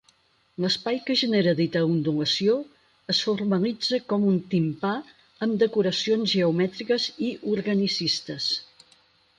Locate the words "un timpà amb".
4.31-5.61